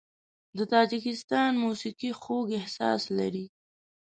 [0.57, 3.45] د تاجکستان موسیقي خوږ احساس لري.